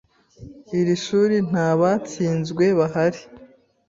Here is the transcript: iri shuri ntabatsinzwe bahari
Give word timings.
iri 0.79 0.95
shuri 1.05 1.35
ntabatsinzwe 1.49 2.65
bahari 2.77 3.21